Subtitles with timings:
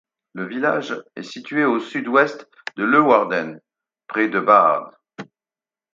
[0.33, 3.61] Le village est situé à au sud-ouest de Leeuwarden,
[4.07, 4.95] près de Baard.